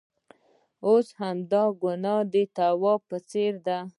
اوس 0.87 1.07
همدا 1.19 1.63
ګناه 1.81 2.21
د 2.33 2.35
ثواب 2.55 2.99
په 3.09 3.17
څېر 3.29 3.53
ده. 3.65 3.77